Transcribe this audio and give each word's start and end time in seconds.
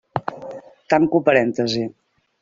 Tanco 0.93 1.21
parèntesi. 1.27 1.83